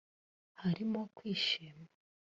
[0.61, 1.87] harimo kwishima